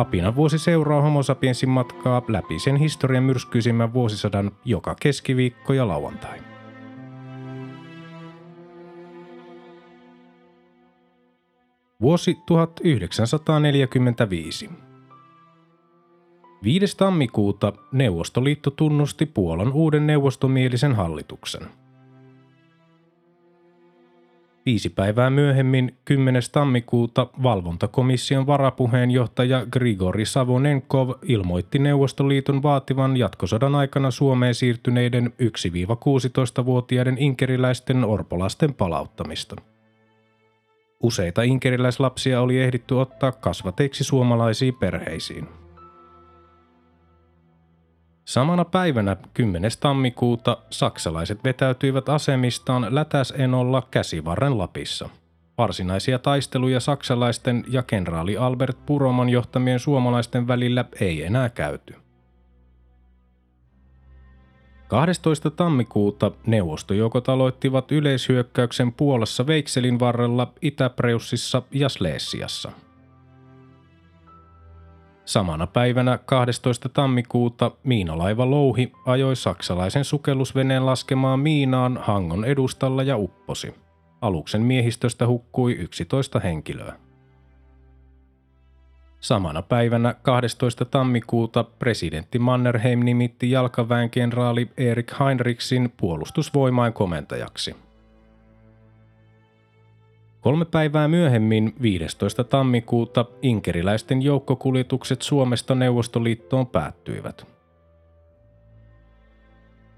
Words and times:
Apina 0.00 0.34
vuosi 0.34 0.58
seuraa 0.58 1.02
homo 1.02 1.22
sapiensin 1.22 1.68
matkaa 1.68 2.22
läpi 2.28 2.58
sen 2.58 2.76
historian 2.76 3.24
myrskyisimmän 3.24 3.92
vuosisadan 3.92 4.50
joka 4.64 4.96
keskiviikko 5.00 5.72
ja 5.72 5.88
lauantai. 5.88 6.38
Vuosi 12.00 12.38
1945. 12.46 14.70
5. 16.62 16.96
tammikuuta 16.96 17.72
Neuvostoliitto 17.92 18.70
tunnusti 18.70 19.26
Puolan 19.26 19.72
uuden 19.72 20.06
neuvostomielisen 20.06 20.94
hallituksen– 20.94 21.62
Viisi 24.70 24.90
päivää 24.90 25.30
myöhemmin, 25.30 25.94
10. 26.04 26.42
tammikuuta, 26.52 27.26
valvontakomission 27.42 28.46
varapuheenjohtaja 28.46 29.66
Grigori 29.66 30.24
Savonenkov 30.26 31.10
ilmoitti 31.22 31.78
Neuvostoliiton 31.78 32.62
vaativan 32.62 33.16
jatkosodan 33.16 33.74
aikana 33.74 34.10
Suomeen 34.10 34.54
siirtyneiden 34.54 35.32
1-16-vuotiaiden 35.42 37.18
inkeriläisten 37.18 38.04
orpolasten 38.04 38.74
palauttamista. 38.74 39.56
Useita 41.02 41.42
inkeriläislapsia 41.42 42.40
oli 42.40 42.60
ehditty 42.60 42.94
ottaa 42.94 43.32
kasvateiksi 43.32 44.04
suomalaisiin 44.04 44.74
perheisiin– 44.74 45.48
Samana 48.30 48.64
päivänä 48.64 49.16
10. 49.34 49.70
tammikuuta 49.80 50.56
saksalaiset 50.70 51.44
vetäytyivät 51.44 52.08
asemistaan 52.08 52.86
Lätäsenolla 52.90 53.82
käsivarren 53.90 54.58
Lapissa. 54.58 55.08
Varsinaisia 55.58 56.18
taisteluja 56.18 56.80
saksalaisten 56.80 57.64
ja 57.68 57.82
kenraali 57.82 58.36
Albert 58.36 58.86
Puromon 58.86 59.28
johtamien 59.28 59.78
suomalaisten 59.78 60.48
välillä 60.48 60.84
ei 61.00 61.24
enää 61.24 61.48
käyty. 61.48 61.94
12. 64.88 65.50
tammikuuta 65.50 66.30
neuvostojoukot 66.46 67.28
aloittivat 67.28 67.92
yleishyökkäyksen 67.92 68.92
Puolassa 68.92 69.46
Veikselin 69.46 70.00
varrella, 70.00 70.52
Itä-Preussissa 70.62 71.62
ja 71.70 71.88
Sleesiassa– 71.88 72.72
Samana 75.30 75.66
päivänä 75.66 76.18
12. 76.18 76.88
tammikuuta 76.88 77.70
miinalaiva 77.84 78.50
Louhi 78.50 78.92
ajoi 79.06 79.36
saksalaisen 79.36 80.04
sukellusveneen 80.04 80.86
laskemaan 80.86 81.40
miinaan 81.40 81.98
Hangon 82.02 82.44
edustalla 82.44 83.02
ja 83.02 83.16
upposi. 83.16 83.74
Aluksen 84.20 84.62
miehistöstä 84.62 85.26
hukkui 85.26 85.72
11 85.72 86.40
henkilöä. 86.40 86.94
Samana 89.20 89.62
päivänä 89.62 90.14
12. 90.22 90.84
tammikuuta 90.84 91.64
presidentti 91.64 92.38
Mannerheim 92.38 93.00
nimitti 93.00 93.50
jalkaväenkenraali 93.50 94.70
Erik 94.76 95.12
Heinrichsin 95.20 95.92
puolustusvoimain 95.96 96.92
komentajaksi– 96.92 97.76
Kolme 100.40 100.64
päivää 100.64 101.08
myöhemmin, 101.08 101.74
15. 101.82 102.44
tammikuuta, 102.44 103.24
inkeriläisten 103.42 104.22
joukkokuljetukset 104.22 105.22
Suomesta 105.22 105.74
Neuvostoliittoon 105.74 106.66
päättyivät. 106.66 107.46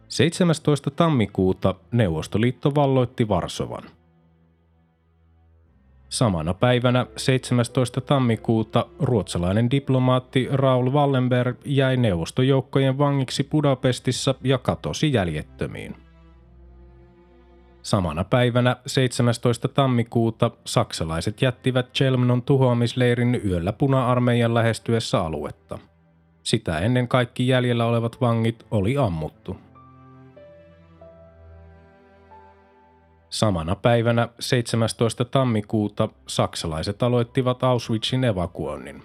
17. 0.09 0.91
tammikuuta 0.91 1.75
Neuvostoliitto 1.93 2.75
valloitti 2.75 3.29
Varsovan. 3.29 3.83
Samana 6.09 6.55
päivänä 6.55 7.07
17. 7.17 8.01
tammikuuta 8.01 8.87
ruotsalainen 8.99 9.71
diplomaatti 9.71 10.49
Raul 10.53 10.91
Wallenberg 10.91 11.57
jäi 11.65 11.97
neuvostojoukkojen 11.97 12.99
vangiksi 12.99 13.45
Budapestissa 13.45 14.35
ja 14.45 14.59
katosi 14.59 15.13
jäljettömiin. 15.13 16.12
Samana 17.83 18.25
päivänä 18.25 18.77
17. 18.87 19.69
tammikuuta 19.69 20.51
saksalaiset 20.65 21.43
jättivät 21.43 21.93
Chelmnon 21.95 22.43
tuhoamisleirin 22.43 23.41
yöllä 23.45 23.73
puna-armeijan 23.73 24.55
lähestyessä 24.55 25.21
aluetta. 25.21 25.79
Sitä 26.43 26.79
ennen 26.79 27.09
kaikki 27.09 27.49
jäljellä 27.49 27.87
olevat 27.87 28.21
vangit 28.21 28.67
oli 28.71 28.97
ammuttu. 28.97 29.57
Samana 33.31 33.77
päivänä 33.77 34.29
17. 34.41 35.25
tammikuuta 35.25 36.09
saksalaiset 36.29 37.03
aloittivat 37.03 37.63
Auschwitzin 37.65 38.25
evakuoinnin. 38.25 39.03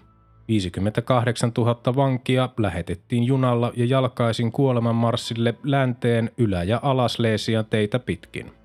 58 0.47 1.51
000 1.57 1.95
vankia 1.95 2.49
lähetettiin 2.57 3.23
junalla 3.23 3.71
ja 3.75 3.85
jalkaisin 3.85 4.51
kuolemanmarssille 4.51 5.55
länteen 5.63 6.31
ylä- 6.37 6.63
ja 6.63 6.79
alasleesian 6.83 7.65
teitä 7.65 7.99
pitkin. 7.99 8.56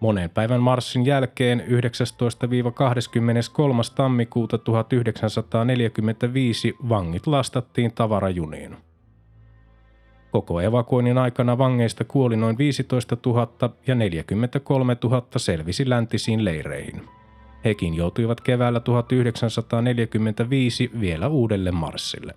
Monen 0.00 0.30
päivän 0.30 0.60
marssin 0.60 1.06
jälkeen 1.06 1.60
19-23. 1.60 1.64
tammikuuta 3.94 4.58
1945 4.58 6.76
vangit 6.88 7.26
lastattiin 7.26 7.92
tavarajuniin. 7.92 8.76
Koko 10.30 10.60
evakuoinnin 10.60 11.18
aikana 11.18 11.58
vangeista 11.58 12.04
kuoli 12.04 12.36
noin 12.36 12.58
15 12.58 13.16
000 13.26 13.70
ja 13.86 13.94
43 13.94 14.96
000 15.04 15.26
selvisi 15.36 15.88
läntisiin 15.88 16.44
leireihin. 16.44 17.02
Hekin 17.64 17.94
joutuivat 17.94 18.40
keväällä 18.40 18.80
1945 18.80 20.90
vielä 21.00 21.28
uudelle 21.28 21.70
marssille. 21.70 22.34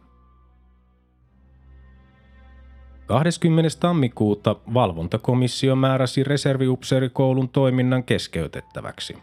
20. 3.06 3.70
tammikuuta 3.80 4.56
valvontakomissio 4.74 5.76
määräsi 5.76 6.24
reserviupseerikoulun 6.24 7.50
toiminnan 7.50 8.04
keskeytettäväksi. 8.04 9.18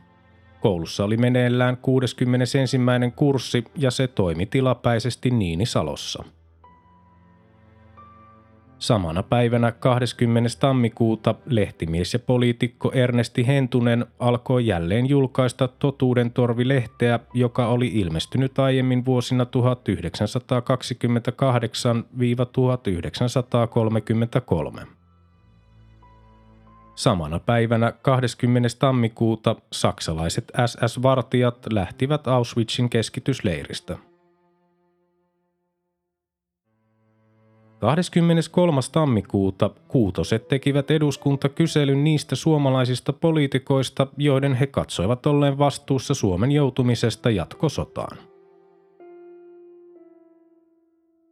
Koulussa 0.60 1.04
oli 1.04 1.16
meneillään 1.16 1.76
61. 1.76 2.78
kurssi 3.16 3.64
ja 3.76 3.90
se 3.90 4.08
toimi 4.08 4.46
tilapäisesti 4.46 5.30
Niinisalossa– 5.30 6.24
Samana 8.80 9.22
päivänä 9.22 9.72
20. 9.72 10.48
tammikuuta 10.60 11.34
lehtimies 11.46 12.12
ja 12.12 12.18
poliitikko 12.18 12.92
Ernesti 12.94 13.46
Hentunen 13.46 14.06
alkoi 14.18 14.66
jälleen 14.66 15.08
julkaista 15.08 15.68
Totuuden 15.68 16.30
torvi-lehteä, 16.30 17.20
joka 17.34 17.66
oli 17.66 17.86
ilmestynyt 17.86 18.58
aiemmin 18.58 19.04
vuosina 19.04 19.46
1928-1933. 24.82 24.86
Samana 26.94 27.38
päivänä 27.38 27.92
20. 27.92 28.68
tammikuuta 28.78 29.56
saksalaiset 29.72 30.52
SS-vartijat 30.66 31.66
lähtivät 31.72 32.28
Auschwitzin 32.28 32.90
keskitysleiristä– 32.90 33.98
23. 37.80 38.80
tammikuuta 38.92 39.70
kuutoset 39.88 40.48
tekivät 40.48 40.90
eduskuntakyselyn 40.90 42.04
niistä 42.04 42.36
suomalaisista 42.36 43.12
poliitikoista, 43.12 44.06
joiden 44.16 44.54
he 44.54 44.66
katsoivat 44.66 45.26
olleen 45.26 45.58
vastuussa 45.58 46.14
Suomen 46.14 46.52
joutumisesta 46.52 47.30
jatkosotaan. 47.30 48.18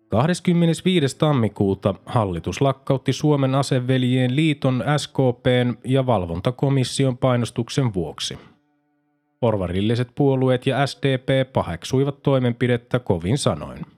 25. 0.08 1.18
tammikuuta 1.18 1.94
hallitus 2.06 2.60
lakkautti 2.60 3.12
Suomen 3.12 3.54
aseveljien 3.54 4.36
liiton 4.36 4.84
SKPn 4.96 5.76
ja 5.84 6.06
valvontakomission 6.06 7.18
painostuksen 7.18 7.94
vuoksi. 7.94 8.38
Porvarilliset 9.40 10.08
puolueet 10.14 10.66
ja 10.66 10.86
SDP 10.86 11.52
paheksuivat 11.52 12.22
toimenpidettä 12.22 12.98
kovin 12.98 13.38
sanoin– 13.38 13.78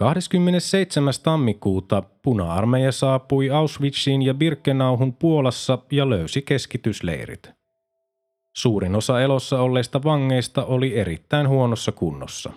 27. 0.00 1.14
tammikuuta 1.22 2.02
puna-armeija 2.22 2.92
saapui 2.92 3.50
Auschwitziin 3.50 4.22
ja 4.22 4.34
Birkenauhun 4.34 5.12
Puolassa 5.12 5.78
ja 5.92 6.10
löysi 6.10 6.42
keskitysleirit. 6.42 7.50
Suurin 8.56 8.94
osa 8.94 9.20
elossa 9.20 9.60
olleista 9.60 10.02
vangeista 10.04 10.64
oli 10.64 10.98
erittäin 10.98 11.48
huonossa 11.48 11.92
kunnossa. 11.92 12.52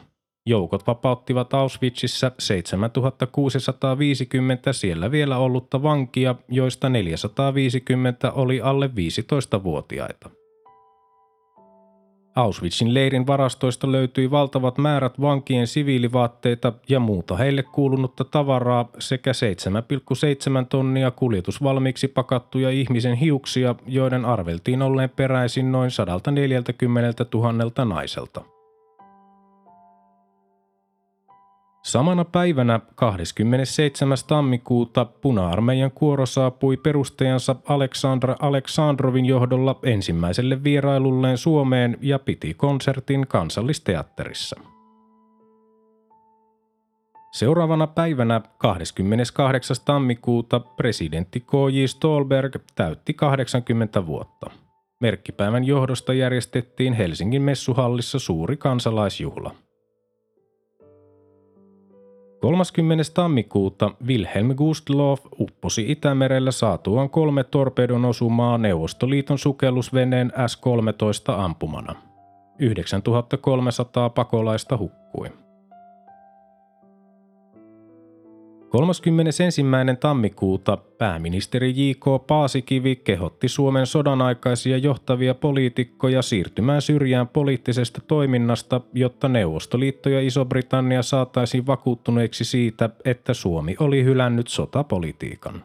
Joukot 0.45 0.87
vapauttivat 0.87 1.53
Auschwitzissa 1.53 2.31
7650 2.39 4.73
siellä 4.73 5.11
vielä 5.11 5.37
ollutta 5.37 5.83
vankia, 5.83 6.35
joista 6.49 6.89
450 6.89 8.31
oli 8.31 8.61
alle 8.61 8.87
15-vuotiaita. 8.87 10.42
Auschwitzin 12.35 12.93
leirin 12.93 13.27
varastoista 13.27 13.91
löytyi 13.91 14.31
valtavat 14.31 14.77
määrät 14.77 15.21
vankien 15.21 15.67
siviilivaatteita 15.67 16.73
ja 16.89 16.99
muuta 16.99 17.37
heille 17.37 17.63
kuulunutta 17.63 18.23
tavaraa 18.23 18.89
sekä 18.99 19.31
7,7 19.31 20.65
tonnia 20.69 21.11
kuljetusvalmiiksi 21.11 22.07
pakattuja 22.07 22.69
ihmisen 22.69 23.15
hiuksia, 23.15 23.75
joiden 23.87 24.25
arveltiin 24.25 24.81
olleen 24.81 25.09
peräisin 25.09 25.71
noin 25.71 25.91
140 25.91 27.25
000 27.33 27.85
naiselta. 27.85 28.52
Samana 31.83 32.25
päivänä 32.25 32.79
27. 32.95 34.17
tammikuuta 34.27 35.05
puna-armeijan 35.05 35.91
kuoro 35.91 36.25
saapui 36.25 36.77
perustajansa 36.77 37.55
Aleksandra 37.67 38.35
Aleksandrovin 38.39 39.25
johdolla 39.25 39.79
ensimmäiselle 39.83 40.63
vierailulleen 40.63 41.37
Suomeen 41.37 41.97
ja 42.01 42.19
piti 42.19 42.53
konsertin 42.53 43.27
kansallisteatterissa. 43.27 44.55
Seuraavana 47.31 47.87
päivänä 47.87 48.41
28. 48.57 49.77
tammikuuta 49.85 50.59
presidentti 50.59 51.39
K.J. 51.39 51.85
Stolberg 51.85 52.55
täytti 52.75 53.13
80 53.13 54.05
vuotta. 54.05 54.49
Merkkipäivän 55.01 55.63
johdosta 55.63 56.13
järjestettiin 56.13 56.93
Helsingin 56.93 57.41
messuhallissa 57.41 58.19
suuri 58.19 58.57
kansalaisjuhla. 58.57 59.55
30. 62.43 63.03
tammikuuta 63.13 63.91
Wilhelm 64.07 64.55
Gustloff 64.55 65.25
upposi 65.39 65.91
Itämerellä 65.91 66.51
saatuaan 66.51 67.09
kolme 67.09 67.43
torpedon 67.43 68.05
osumaa 68.05 68.57
Neuvostoliiton 68.57 69.37
sukellusveneen 69.37 70.31
S-13 70.47 71.39
ampumana. 71.39 71.95
9300 72.59 74.09
pakolaista 74.09 74.77
hukkui. 74.77 75.42
31. 78.73 79.43
tammikuuta 79.99 80.77
pääministeri 80.77 81.73
J.K. 81.75 82.27
Paasikivi 82.27 82.95
kehotti 82.95 83.47
Suomen 83.47 83.85
sodanaikaisia 83.85 84.77
johtavia 84.77 85.35
poliitikkoja 85.35 86.21
siirtymään 86.21 86.81
syrjään 86.81 87.27
poliittisesta 87.27 88.01
toiminnasta, 88.07 88.81
jotta 88.93 89.29
Neuvostoliitto 89.29 90.09
ja 90.09 90.21
Iso-Britannia 90.21 91.01
saataisiin 91.01 91.67
vakuuttuneeksi 91.67 92.43
siitä, 92.45 92.89
että 93.05 93.33
Suomi 93.33 93.75
oli 93.79 94.03
hylännyt 94.03 94.47
sotapolitiikan. 94.47 95.63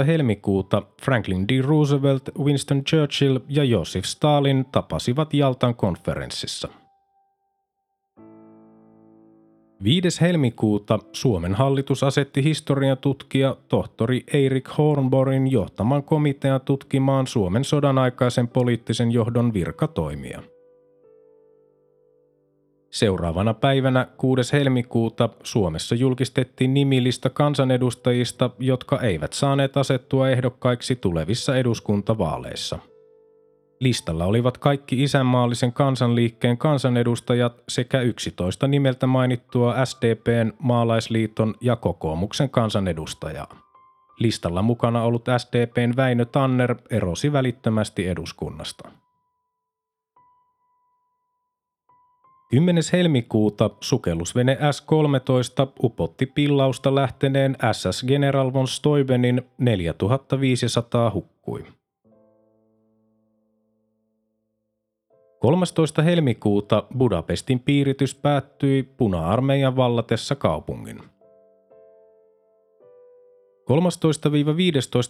4-11. 0.00 0.04
helmikuuta 0.04 0.82
Franklin 1.02 1.48
D. 1.48 1.62
Roosevelt, 1.62 2.22
Winston 2.38 2.84
Churchill 2.84 3.38
ja 3.48 3.64
Joseph 3.64 4.06
Stalin 4.06 4.64
tapasivat 4.72 5.34
Jaltan 5.34 5.74
konferenssissa– 5.74 6.68
5. 9.84 10.20
helmikuuta 10.20 10.98
Suomen 11.12 11.54
hallitus 11.54 12.02
asetti 12.02 12.44
historiatutkija 12.44 13.56
tohtori 13.68 14.24
Eirik 14.32 14.68
Hornborin 14.78 15.50
johtaman 15.50 16.02
komitean 16.02 16.60
tutkimaan 16.60 17.26
Suomen 17.26 17.64
sodan 17.64 17.98
aikaisen 17.98 18.48
poliittisen 18.48 19.12
johdon 19.12 19.54
virkatoimia. 19.54 20.42
Seuraavana 22.90 23.54
päivänä 23.54 24.06
6. 24.16 24.52
helmikuuta 24.52 25.28
Suomessa 25.42 25.94
julkistettiin 25.94 26.74
nimilista 26.74 27.30
kansanedustajista, 27.30 28.50
jotka 28.58 29.00
eivät 29.00 29.32
saaneet 29.32 29.76
asettua 29.76 30.30
ehdokkaiksi 30.30 30.96
tulevissa 30.96 31.56
eduskuntavaaleissa– 31.56 32.78
Listalla 33.80 34.24
olivat 34.24 34.58
kaikki 34.58 35.02
isänmaallisen 35.02 35.72
kansanliikkeen 35.72 36.58
kansanedustajat 36.58 37.62
sekä 37.68 38.00
11 38.00 38.68
nimeltä 38.68 39.06
mainittua 39.06 39.84
SDPn, 39.84 40.52
Maalaisliiton 40.58 41.54
ja 41.60 41.76
kokoomuksen 41.76 42.50
kansanedustajaa. 42.50 43.56
Listalla 44.18 44.62
mukana 44.62 45.02
ollut 45.02 45.24
SDPn 45.38 45.96
Väinö 45.96 46.24
Tanner 46.24 46.76
erosi 46.90 47.32
välittömästi 47.32 48.08
eduskunnasta. 48.08 48.88
10. 52.50 52.82
helmikuuta 52.92 53.70
sukellusvene 53.80 54.58
S-13 54.72 55.72
upotti 55.82 56.26
pillausta 56.26 56.94
lähteneen 56.94 57.56
SS 57.72 58.04
General 58.06 58.52
von 58.52 58.68
Steubenin 58.68 59.42
4500 59.58 61.10
hukkui. 61.10 61.75
13. 65.46 66.02
helmikuuta 66.02 66.82
Budapestin 66.98 67.60
piiritys 67.60 68.14
päättyi 68.14 68.82
puna-armeijan 68.82 69.76
vallatessa 69.76 70.34
kaupungin. 70.34 70.98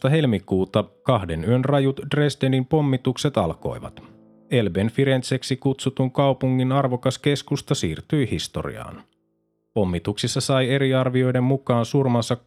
13-15. 0.06 0.10
helmikuuta 0.10 0.84
kahden 1.02 1.44
yön 1.44 1.64
rajut 1.64 2.00
Dresdenin 2.14 2.66
pommitukset 2.66 3.36
alkoivat. 3.36 4.02
Elben 4.50 4.90
Firenzeksi 4.90 5.56
kutsutun 5.56 6.10
kaupungin 6.10 6.72
arvokas 6.72 7.18
keskusta 7.18 7.74
siirtyi 7.74 8.30
historiaan. 8.30 9.02
Pommituksissa 9.76 10.40
sai 10.40 10.70
eri 10.70 10.94
arvioiden 10.94 11.44
mukaan 11.44 11.84
surmansa 11.84 12.34
20-25 12.34 12.38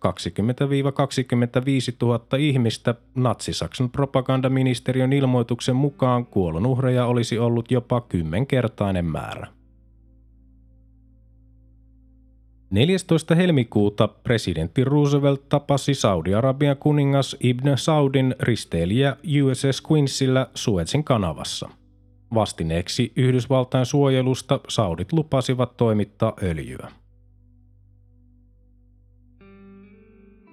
000 2.01 2.25
ihmistä. 2.37 2.95
Natsi-Saksan 3.15 3.89
propagandaministeriön 3.89 5.13
ilmoituksen 5.13 5.75
mukaan 5.75 6.25
kuolonuhreja 6.25 7.05
olisi 7.05 7.39
ollut 7.39 7.71
jopa 7.71 8.01
kymmenkertainen 8.01 9.05
määrä. 9.05 9.47
14. 12.69 13.35
helmikuuta 13.35 14.07
presidentti 14.07 14.83
Roosevelt 14.83 15.49
tapasi 15.49 15.93
Saudi-Arabian 15.93 16.77
kuningas 16.77 17.35
Ibn 17.43 17.67
Saudin 17.75 18.35
risteilijä 18.39 19.15
USS 19.43 19.83
Quincyllä 19.91 20.47
Suezin 20.55 21.03
kanavassa. 21.03 21.69
Vastineeksi 22.33 23.11
Yhdysvaltain 23.15 23.85
suojelusta 23.85 24.59
Saudit 24.67 25.13
lupasivat 25.13 25.77
toimittaa 25.77 26.33
öljyä. 26.43 26.91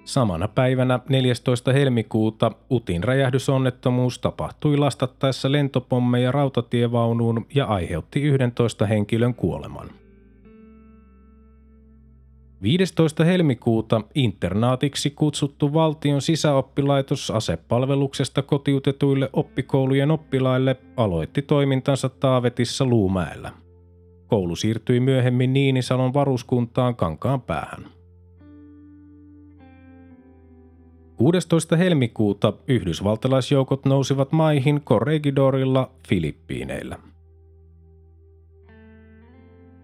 Samana 0.07 0.47
päivänä 0.47 0.99
14. 1.09 1.73
helmikuuta 1.73 2.51
Utin 2.71 3.03
räjähdysonnettomuus 3.03 4.19
tapahtui 4.19 4.77
lastattaessa 4.77 5.51
lentopommeja 5.51 6.31
rautatievaunuun 6.31 7.45
ja 7.55 7.65
aiheutti 7.65 8.21
11 8.21 8.85
henkilön 8.85 9.33
kuoleman. 9.33 9.89
15. 12.61 13.23
helmikuuta 13.23 14.01
internaatiksi 14.15 15.09
kutsuttu 15.09 15.73
valtion 15.73 16.21
sisäoppilaitos 16.21 17.31
asepalveluksesta 17.31 18.41
kotiutetuille 18.41 19.29
oppikoulujen 19.33 20.11
oppilaille 20.11 20.75
aloitti 20.97 21.41
toimintansa 21.41 22.09
Taavetissa 22.09 22.85
Luumäellä. 22.85 23.51
Koulu 24.27 24.55
siirtyi 24.55 24.99
myöhemmin 24.99 25.53
Niinisalon 25.53 26.13
varuskuntaan 26.13 26.95
kankaan 26.95 27.41
päähän. 27.41 27.96
16. 31.17 31.75
helmikuuta 31.75 32.53
yhdysvaltalaisjoukot 32.67 33.85
nousivat 33.85 34.31
maihin 34.31 34.81
Corregidorilla 34.81 35.91
Filippiineillä. 36.07 36.97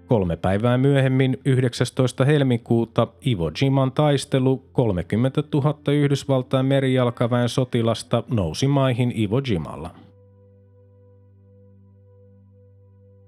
Kolme 0.05 0.37
päivää 0.37 0.77
myöhemmin 0.77 1.37
19. 1.45 2.25
helmikuuta 2.25 3.07
Iwo 3.25 3.51
Jiman 3.61 3.91
taistelu 3.91 4.57
30 4.71 5.43
000 5.53 5.93
Yhdysvaltain 5.93 6.65
merijalkaväen 6.65 7.49
sotilasta 7.49 8.23
nousi 8.27 8.67
maihin 8.67 9.13
Iwo 9.15 9.41
Jimalla. 9.49 9.89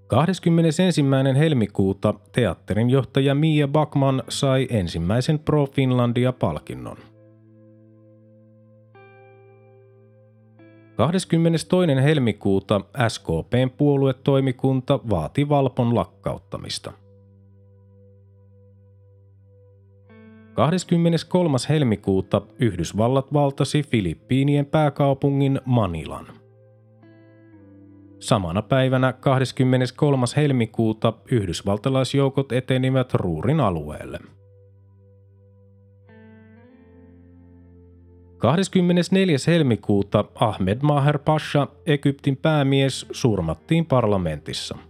21. 0.07 0.83
helmikuuta 1.37 2.13
teatterin 2.31 2.89
johtaja 2.89 3.35
Mia 3.35 3.67
Bakman 3.67 4.23
sai 4.29 4.67
ensimmäisen 4.69 5.39
Pro 5.39 5.65
Finlandia-palkinnon– 5.65 6.97
22. 10.95 12.03
helmikuuta 12.03 12.81
SKPn 13.07 13.69
puoluetoimikunta 13.77 14.99
vaati 15.09 15.49
Valpon 15.49 15.95
lakkauttamista. 15.95 16.93
23. 20.53 21.57
helmikuuta 21.69 22.41
Yhdysvallat 22.59 23.33
valtasi 23.33 23.83
Filippiinien 23.83 24.65
pääkaupungin 24.65 25.61
Manilan. 25.65 26.27
Samana 28.19 28.61
päivänä 28.61 29.13
23. 29.13 30.25
helmikuuta 30.35 31.13
yhdysvaltalaisjoukot 31.31 32.51
etenivät 32.51 33.13
Ruurin 33.13 33.59
alueelle. 33.59 34.19
24. 38.45 39.37
helmikuuta 39.47 40.25
Ahmed 40.35 40.77
Maher 40.81 41.19
Pasha, 41.19 41.67
Egyptin 41.85 42.37
päämies, 42.37 43.05
surmattiin 43.11 43.85
parlamentissa– 43.85 44.77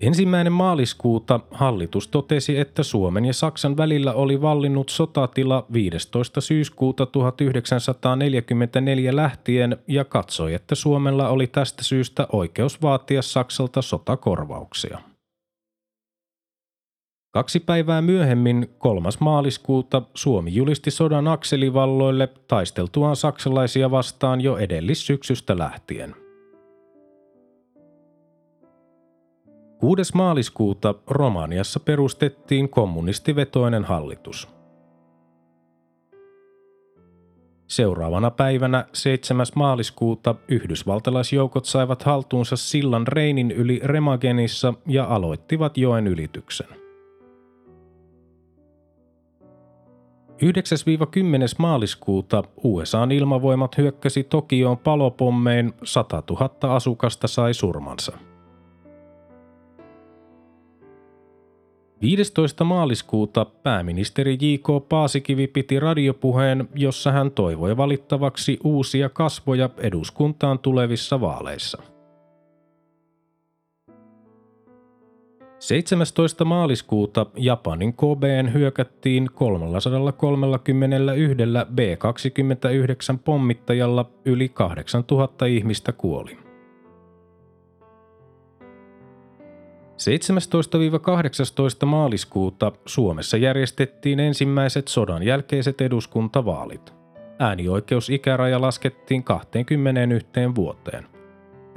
Ensimmäinen 0.00 0.52
maaliskuuta 0.52 1.40
hallitus 1.50 2.08
totesi, 2.08 2.58
että 2.58 2.82
Suomen 2.82 3.24
ja 3.24 3.32
Saksan 3.32 3.76
välillä 3.76 4.12
oli 4.12 4.40
vallinnut 4.40 4.88
sotatila 4.88 5.66
15. 5.72 6.40
syyskuuta 6.40 7.06
1944 7.06 9.16
lähtien 9.16 9.76
ja 9.88 10.04
katsoi, 10.04 10.54
että 10.54 10.74
Suomella 10.74 11.28
oli 11.28 11.46
tästä 11.46 11.84
syystä 11.84 12.26
oikeus 12.32 12.82
vaatia 12.82 13.22
Saksalta 13.22 13.82
sotakorvauksia. 13.82 14.98
Kaksi 17.30 17.60
päivää 17.60 18.02
myöhemmin, 18.02 18.74
3. 18.78 19.08
maaliskuuta, 19.20 20.02
Suomi 20.14 20.54
julisti 20.54 20.90
sodan 20.90 21.28
akselivalloille 21.28 22.28
taisteltuaan 22.48 23.16
saksalaisia 23.16 23.90
vastaan 23.90 24.40
jo 24.40 24.56
edellissyksystä 24.56 25.58
lähtien– 25.58 26.14
6. 29.78 30.16
maaliskuuta 30.16 30.94
Romaniassa 31.06 31.80
perustettiin 31.80 32.68
kommunistivetoinen 32.68 33.84
hallitus. 33.84 34.48
Seuraavana 37.66 38.30
päivänä 38.30 38.84
7. 38.92 39.46
maaliskuuta 39.54 40.34
yhdysvaltalaisjoukot 40.48 41.64
saivat 41.64 42.02
haltuunsa 42.02 42.56
sillan 42.56 43.06
Reinin 43.06 43.50
yli 43.50 43.80
Remagenissa 43.84 44.74
ja 44.86 45.04
aloittivat 45.04 45.78
joen 45.78 46.06
ylityksen. 46.06 46.87
9-10. 50.38 50.40
maaliskuuta 51.58 52.44
USAn 52.64 53.12
ilmavoimat 53.12 53.78
hyökkäsi 53.78 54.24
Tokioon 54.24 54.78
palopommein, 54.78 55.72
100 55.84 56.22
000 56.30 56.74
asukasta 56.74 57.28
sai 57.28 57.54
surmansa– 57.54 58.18
15. 62.02 62.64
maaliskuuta 62.64 63.44
pääministeri 63.44 64.38
J.K. 64.40 64.88
Paasikivi 64.88 65.46
piti 65.46 65.80
radiopuheen, 65.80 66.68
jossa 66.74 67.12
hän 67.12 67.30
toivoi 67.30 67.76
valittavaksi 67.76 68.58
uusia 68.64 69.08
kasvoja 69.08 69.70
eduskuntaan 69.78 70.58
tulevissa 70.58 71.20
vaaleissa. 71.20 71.82
17. 75.68 76.44
maaliskuuta 76.44 77.26
Japanin 77.36 77.94
Kobeen 77.94 78.52
hyökättiin 78.52 79.28
331 79.34 81.34
B-29 81.74 83.18
pommittajalla 83.24 84.10
yli 84.24 84.48
8000 84.48 85.46
ihmistä 85.46 85.92
kuoli. 85.92 86.38
17-18 91.82 91.86
maaliskuuta 91.86 92.72
Suomessa 92.86 93.36
järjestettiin 93.36 94.20
ensimmäiset 94.20 94.88
sodan 94.88 95.22
jälkeiset 95.22 95.80
eduskuntavaalit. 95.80 96.94
Äänioikeusikäraja 97.38 98.60
laskettiin 98.60 99.24
21 99.24 100.54
vuoteen. 100.54 101.17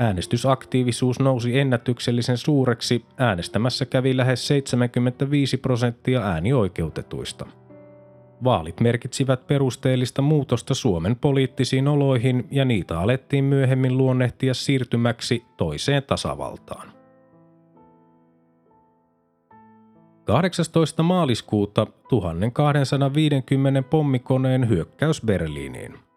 Äänestysaktiivisuus 0.02 1.20
nousi 1.20 1.60
ennätyksellisen 1.60 2.38
suureksi, 2.38 3.06
äänestämässä 3.18 3.86
kävi 3.86 4.18
lähes 4.18 4.48
75 4.48 5.58
prosenttia 5.58 6.22
äänioikeutetuista. 6.22 7.46
Vaalit 8.44 8.80
merkitsivät 8.80 9.48
perusteellista 9.48 10.22
muutosta 10.22 10.74
Suomen 10.74 11.16
poliittisiin 11.16 11.88
oloihin 11.88 12.48
ja 12.52 12.66
niitä 12.66 13.00
alettiin 13.00 13.44
myöhemmin 13.44 13.98
luonnehtia 13.98 14.54
siirtymäksi 14.54 15.46
toiseen 15.58 16.04
tasavaltaan. 16.04 16.92
18. 20.26 21.04
maaliskuuta 21.04 21.88
1250 22.10 23.82
pommikoneen 23.82 24.70
hyökkäys 24.70 25.22
Berliiniin. 25.26 26.11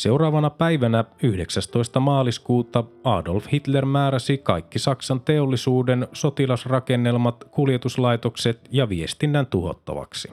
Seuraavana 0.00 0.50
päivänä 0.50 1.04
19. 1.22 2.00
maaliskuuta 2.00 2.84
Adolf 3.04 3.46
Hitler 3.52 3.86
määräsi 3.86 4.38
kaikki 4.38 4.78
Saksan 4.78 5.20
teollisuuden, 5.20 6.08
sotilasrakennelmat, 6.12 7.44
kuljetuslaitokset 7.50 8.68
ja 8.70 8.88
viestinnän 8.88 9.46
tuhottavaksi. 9.46 10.32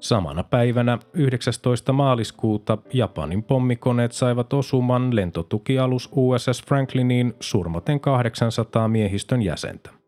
Samana 0.00 0.42
päivänä 0.42 0.98
19. 1.12 1.92
maaliskuuta 1.92 2.78
Japanin 2.92 3.42
pommikoneet 3.42 4.12
saivat 4.12 4.52
osuman 4.52 5.16
lentotukialus 5.16 6.10
USS 6.12 6.62
Frankliniin 6.66 7.34
surmaten 7.40 8.00
800 8.00 8.88
miehistön 8.88 9.42
jäsentä. 9.42 10.01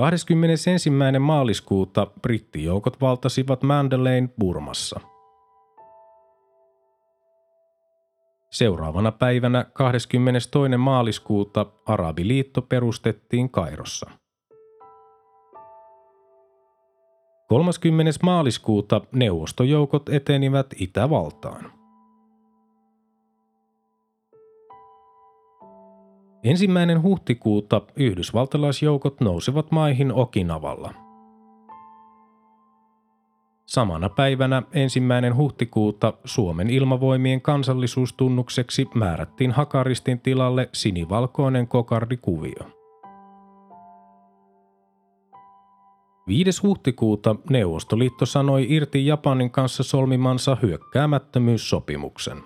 21. 0.00 0.70
maaliskuuta 1.20 2.06
brittijoukot 2.22 3.00
valtasivat 3.00 3.62
Mandelain 3.62 4.32
Burmassa. 4.40 5.00
Seuraavana 8.50 9.12
päivänä 9.12 9.64
22. 9.72 10.76
maaliskuuta 10.78 11.66
Arabiliitto 11.86 12.62
perustettiin 12.62 13.50
Kairossa. 13.50 14.10
30. 17.48 18.12
maaliskuuta 18.22 19.00
neuvostojoukot 19.12 20.08
etenivät 20.08 20.66
Itävaltaan. 20.78 21.79
Ensimmäinen 26.44 27.02
huhtikuuta 27.02 27.82
yhdysvaltalaisjoukot 27.96 29.20
nousivat 29.20 29.70
maihin 29.70 30.12
Okinavalla. 30.12 30.94
Samana 33.66 34.08
päivänä 34.08 34.62
ensimmäinen 34.72 35.36
huhtikuuta 35.36 36.12
Suomen 36.24 36.70
ilmavoimien 36.70 37.40
kansallisuustunnukseksi 37.42 38.88
määrättiin 38.94 39.50
Hakaristin 39.50 40.20
tilalle 40.20 40.68
sinivalkoinen 40.72 41.68
kokardikuvio. 41.68 42.70
5. 46.26 46.62
huhtikuuta 46.62 47.36
Neuvostoliitto 47.50 48.26
sanoi 48.26 48.66
irti 48.68 49.06
Japanin 49.06 49.50
kanssa 49.50 49.82
solmimansa 49.82 50.56
hyökkäämättömyyssopimuksen. 50.62 52.42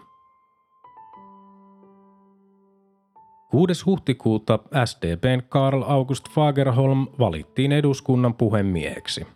6. 3.55 3.85
huhtikuuta 3.87 4.59
SDPn 4.85 5.43
Karl 5.49 5.83
August 5.87 6.29
Fagerholm 6.31 7.07
valittiin 7.19 7.73
eduskunnan 7.73 8.35
puhemieheksi. 8.35 9.27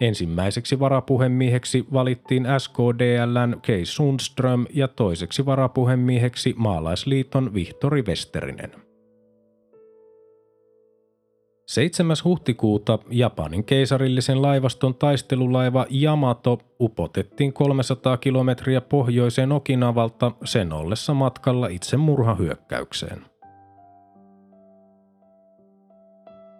Ensimmäiseksi 0.00 0.80
varapuhemieheksi 0.80 1.86
valittiin 1.92 2.46
SKDLn 2.58 3.60
Kei 3.62 3.86
Sundström 3.86 4.66
ja 4.74 4.88
toiseksi 4.88 5.46
varapuhemieheksi 5.46 6.54
maalaisliiton 6.56 7.54
Vihtori 7.54 8.02
Westerinen. 8.02 8.72
7. 11.66 12.16
huhtikuuta 12.24 12.98
Japanin 13.10 13.64
keisarillisen 13.64 14.42
laivaston 14.42 14.94
taistelulaiva 14.94 15.86
Yamato 16.02 16.58
upotettiin 16.80 17.52
300 17.52 18.16
kilometriä 18.16 18.80
pohjoiseen 18.80 19.52
Okinavalta 19.52 20.32
sen 20.44 20.72
ollessa 20.72 21.14
matkalla 21.14 21.66
itse 21.66 21.96
murhahyökkäykseen. 21.96 23.35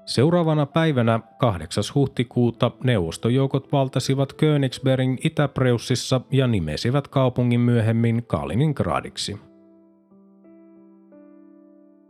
Seuraavana 0.07 0.67
päivänä 0.67 1.21
8. 1.39 1.85
huhtikuuta 1.95 2.71
neuvostojoukot 2.85 3.73
valtasivat 3.73 4.33
Königsbergin 4.33 5.19
Itäpreussissa 5.25 6.21
ja 6.31 6.47
nimesivät 6.47 7.09
kaupungin 7.09 7.61
myöhemmin 7.61 8.27
Kaliningradiksi. 8.27 9.37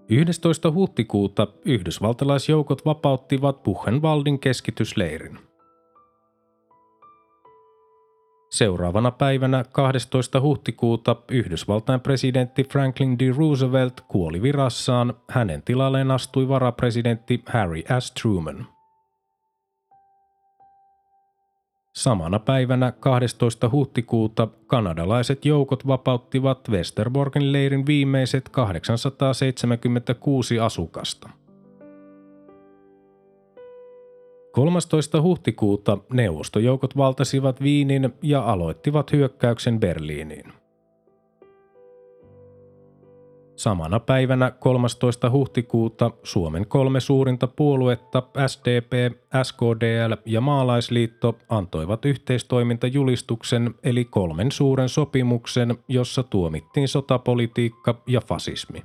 11. 0.09 0.71
huhtikuuta 0.73 1.47
yhdysvaltalaisjoukot 1.65 2.85
vapauttivat 2.85 3.63
Buchenwaldin 3.63 4.39
keskitysleirin. 4.39 5.39
Seuraavana 8.57 9.11
päivänä 9.11 9.65
12. 9.73 10.41
huhtikuuta 10.41 11.17
Yhdysvaltain 11.31 12.01
presidentti 12.01 12.65
Franklin 12.65 13.19
D. 13.19 13.33
Roosevelt 13.37 14.01
kuoli 14.09 14.43
virassaan, 14.43 15.15
hänen 15.31 15.63
tilalleen 15.63 16.11
astui 16.11 16.49
varapresidentti 16.49 17.43
Harry 17.47 17.83
S. 18.01 18.13
Truman. 18.13 18.67
Samana 21.95 22.39
päivänä 22.39 22.93
12. 22.93 23.71
huhtikuuta 23.71 24.49
kanadalaiset 24.67 25.45
joukot 25.45 25.87
vapauttivat 25.87 26.69
Westerborgin 26.69 27.53
leirin 27.53 27.87
viimeiset 27.87 28.49
876 28.49 30.61
asukasta. 30.61 31.29
13. 34.57 35.23
huhtikuuta 35.23 35.99
neuvostojoukot 36.13 36.97
valtasivat 36.97 37.63
Viinin 37.63 38.15
ja 38.23 38.43
aloittivat 38.43 39.13
hyökkäyksen 39.13 39.81
Berliiniin. 39.81 40.53
Samana 43.57 44.01
päivänä 44.01 44.51
13. 44.51 45.31
huhtikuuta 45.31 46.11
Suomen 46.23 46.67
kolme 46.67 47.01
suurinta 47.01 47.47
puoluetta 47.47 48.23
SDP, 48.47 48.93
SKDL 49.43 50.15
ja 50.27 50.41
Maalaisliitto 50.41 51.39
antoivat 51.49 52.05
yhteistoimintajulistuksen 52.05 53.75
eli 53.83 54.05
kolmen 54.05 54.53
suuren 54.53 54.89
sopimuksen, 54.89 55.77
jossa 55.89 56.23
tuomittiin 56.23 56.89
sotapolitiikka 56.89 58.03
ja 58.07 58.21
fasismi. 58.21 58.83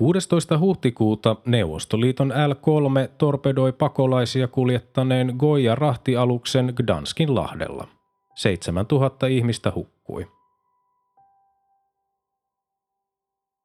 16. 0.00 0.58
huhtikuuta 0.58 1.36
Neuvostoliiton 1.46 2.28
L-3 2.28 3.08
torpedoi 3.18 3.72
pakolaisia 3.72 4.48
kuljettaneen 4.48 5.34
Goya-rahtialuksen 5.38 6.72
Gdanskin 6.76 7.34
lahdella. 7.34 7.88
7000 8.34 9.26
ihmistä 9.26 9.72
hukkui. 9.74 10.26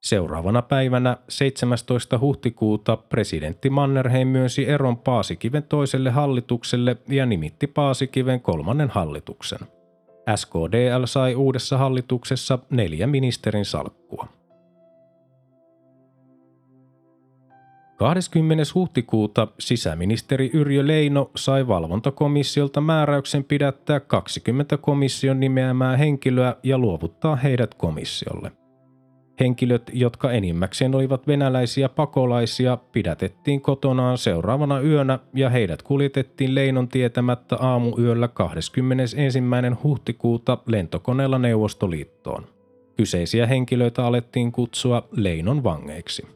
Seuraavana 0.02 0.62
päivänä 0.62 1.16
17. 1.28 2.18
huhtikuuta 2.18 2.96
presidentti 2.96 3.70
Mannerheim 3.70 4.28
myönsi 4.28 4.68
eron 4.68 4.96
Paasikiven 4.96 5.62
toiselle 5.62 6.10
hallitukselle 6.10 6.96
ja 7.08 7.26
nimitti 7.26 7.66
Paasikiven 7.66 8.40
kolmannen 8.40 8.90
hallituksen. 8.90 9.60
SKDL 10.36 11.04
sai 11.04 11.34
uudessa 11.34 11.78
hallituksessa 11.78 12.58
neljä 12.70 13.06
ministerin 13.06 13.64
salkkua. 13.64 14.35
20. 17.96 18.64
huhtikuuta 18.74 19.48
sisäministeri 19.58 20.50
Yrjö 20.52 20.86
Leino 20.86 21.30
sai 21.36 21.68
valvontakomissiolta 21.68 22.80
määräyksen 22.80 23.44
pidättää 23.44 24.00
20 24.00 24.76
komission 24.76 25.40
nimeämää 25.40 25.96
henkilöä 25.96 26.56
ja 26.62 26.78
luovuttaa 26.78 27.36
heidät 27.36 27.74
komissiolle– 27.74 28.52
Henkilöt, 29.40 29.90
jotka 29.92 30.32
enimmäkseen 30.32 30.94
olivat 30.94 31.26
venäläisiä 31.26 31.88
pakolaisia, 31.88 32.78
pidätettiin 32.92 33.60
kotonaan 33.60 34.18
seuraavana 34.18 34.80
yönä 34.80 35.18
ja 35.34 35.50
heidät 35.50 35.82
kuljetettiin 35.82 36.54
Leinon 36.54 36.88
tietämättä 36.88 37.56
aamuyöllä 37.56 38.28
21. 38.28 39.38
huhtikuuta 39.82 40.58
lentokoneella 40.66 41.38
Neuvostoliittoon. 41.38 42.46
Kyseisiä 42.96 43.46
henkilöitä 43.46 44.06
alettiin 44.06 44.52
kutsua 44.52 45.08
Leinon 45.12 45.64
vangeiksi. 45.64 46.26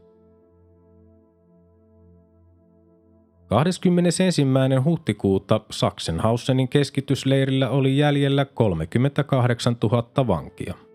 21. 3.51 4.43
huhtikuuta 4.85 5.61
Sachsenhausenin 5.71 6.69
keskitysleirillä 6.69 7.69
oli 7.69 7.97
jäljellä 7.99 8.45
38 8.45 9.77
000 9.83 10.27
vankia– 10.27 10.75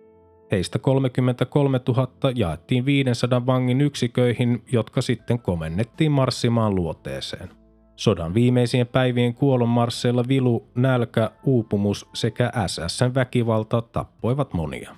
Heistä 0.51 0.79
33 0.79 1.81
000 1.88 2.07
jaettiin 2.35 2.85
500 2.85 3.45
vangin 3.45 3.81
yksiköihin, 3.81 4.63
jotka 4.71 5.01
sitten 5.01 5.39
komennettiin 5.39 6.12
marssimaan 6.12 6.75
luoteeseen. 6.75 7.50
Sodan 7.95 8.33
viimeisien 8.33 8.87
päivien 8.87 9.33
kuolonmarsseilla 9.33 10.24
vilu, 10.27 10.68
nälkä, 10.75 11.31
uupumus 11.44 12.09
sekä 12.13 12.51
SSn 12.68 13.15
väkivalta 13.15 13.81
tappoivat 13.81 14.53
monia. 14.53 14.96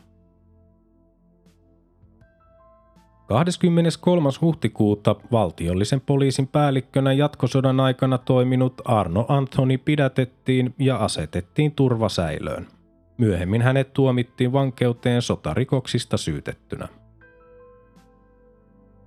23. 3.28 4.30
huhtikuuta 4.42 5.16
valtiollisen 5.32 6.02
poliisin 6.02 6.48
päällikkönä 6.48 7.14
jatkosodan 7.14 7.80
aikana 7.80 8.18
toiminut 8.18 8.82
Arno 8.86 9.26
Anthony 9.28 9.78
pidätettiin 9.78 10.76
ja 10.80 10.98
asetettiin 10.98 11.72
turvasäilöön. 11.72 12.68
Myöhemmin 13.18 13.62
hänet 13.62 13.94
tuomittiin 13.94 14.52
vankeuteen 14.52 15.22
sotarikoksista 15.22 16.18
syytettynä. 16.18 16.88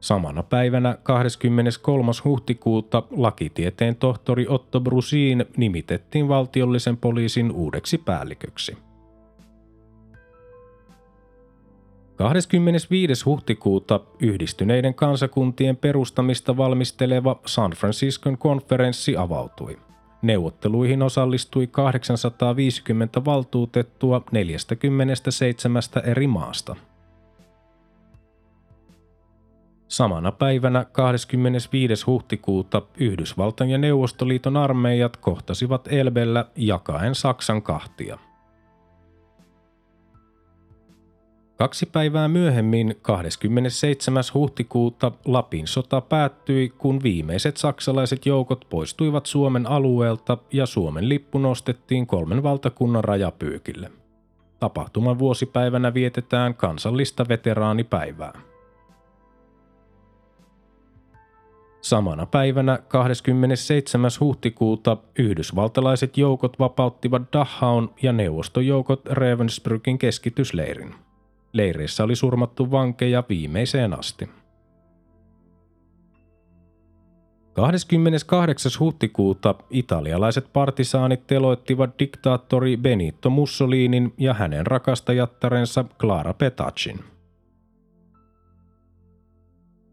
Samana 0.01 0.43
päivänä 0.43 0.99
23. 1.03 2.13
huhtikuuta 2.25 3.03
lakitieteen 3.11 3.97
tohtori 3.97 4.47
Otto 4.49 4.81
Brusin 4.81 5.45
nimitettiin 5.57 6.29
valtiollisen 6.29 6.97
poliisin 6.97 7.53
uudeksi 7.53 7.99
päälliköksi. 7.99 8.90
25. 12.21 13.25
huhtikuuta 13.25 14.01
yhdistyneiden 14.19 14.95
kansakuntien 14.95 15.77
perustamista 15.77 16.57
valmisteleva 16.57 17.41
San 17.47 17.71
Franciscon 17.71 18.39
konferenssi 18.39 19.17
avautui– 19.17 19.79
Neuvotteluihin 20.23 21.03
osallistui 21.03 21.67
850 21.67 23.25
valtuutettua 23.25 24.23
47 24.33 25.83
eri 26.05 26.27
maasta. 26.27 26.77
Samana 29.89 30.33
päivänä 30.33 30.85
25. 30.85 32.07
huhtikuuta 32.07 32.83
Yhdysvaltain 32.99 33.71
ja 33.71 33.79
Neuvostoliiton 33.79 34.57
armeijat 34.57 35.17
kohtasivat 35.17 35.89
Elbellä 35.93 36.45
jakaen 36.57 37.15
Saksan 37.15 37.63
kahtia– 37.63 38.19
Kaksi 41.61 41.87
päivää 41.87 42.29
myöhemmin, 42.29 42.97
27. 43.03 44.25
huhtikuuta, 44.35 45.13
Lapin 45.25 45.67
sota 45.67 46.01
päättyi, 46.01 46.69
kun 46.69 47.03
viimeiset 47.03 47.57
saksalaiset 47.57 48.27
joukot 48.27 48.67
poistuivat 48.71 49.27
Suomen 49.27 49.67
alueelta 49.67 50.39
ja 50.53 50.67
Suomen 50.67 51.09
lippu 51.09 51.39
nostettiin 51.39 52.07
kolmen 52.07 52.43
valtakunnan 52.43 53.05
rajapyykille. 53.05 53.93
Tapahtuman 54.61 55.19
vuosipäivänä 55.19 55.95
vietetään 55.95 56.55
kansallista 56.55 57.29
veteraanipäivää. 57.29 58.41
Samana 61.81 62.27
päivänä 62.27 62.79
27. 62.89 64.11
huhtikuuta 64.21 64.97
yhdysvaltalaiset 65.19 66.19
joukot 66.19 66.59
vapauttivat 66.59 67.23
Dachaun 67.33 67.95
ja 68.03 68.13
neuvostojoukot 68.13 69.07
Ravensbrückin 69.07 69.99
keskitysleirin. 69.99 70.95
Leireissä 71.53 72.05
oli 72.05 72.17
surmattu 72.17 72.71
vankeja 72.71 73.25
viimeiseen 73.29 73.99
asti. 73.99 74.29
28. 77.53 78.73
huhtikuuta 78.81 79.55
italialaiset 79.71 80.53
partisaanit 80.53 81.27
teloittivat 81.27 81.99
diktaattori 81.99 82.77
Benito 82.77 83.31
Mussolinin 83.31 84.15
ja 84.19 84.35
hänen 84.35 84.67
rakastajattarensa 84.67 85.85
Clara 85.99 86.35
Petacin. 86.35 87.01